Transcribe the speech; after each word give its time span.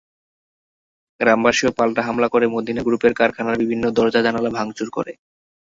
গ্রামবাসীও 1.19 1.71
পাল্টা 1.77 2.01
হামলা 2.07 2.27
করে 2.27 2.45
মদিনা 2.47 2.81
গ্রুপের 2.83 3.13
কারখানার 3.15 3.59
বিভিন্ন 3.61 3.85
দরজা-জানালা 3.97 4.49
ভাঙচুর 4.57 4.87
করে। 4.89 5.13